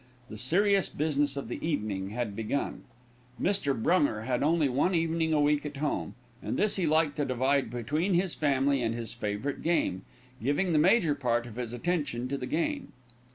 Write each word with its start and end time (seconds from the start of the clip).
The 0.31 0.37
serious 0.39 0.89
business 0.89 1.37
of 1.37 1.47
the 1.47 1.63
evening 1.63 2.09
had 2.09 2.35
begun. 2.35 2.85
Mr. 3.39 3.79
Brunger 3.79 4.23
had 4.23 4.41
only 4.41 4.67
one 4.67 4.95
evening 4.95 5.31
a 5.31 5.39
week 5.39 5.63
at 5.63 5.77
home, 5.77 6.15
and 6.41 6.57
this 6.57 6.77
he 6.77 6.87
liked 6.87 7.17
to 7.17 7.25
divide 7.25 7.69
between 7.69 8.15
his 8.15 8.33
family 8.33 8.81
and 8.81 8.95
his 8.95 9.13
favourite 9.13 9.61
game, 9.61 10.01
giving 10.41 10.73
the 10.73 10.79
major 10.79 11.13
part 11.13 11.45
of 11.45 11.57
his 11.57 11.71
attention 11.71 12.27
to 12.29 12.37
the 12.39 12.47
game. 12.47 12.93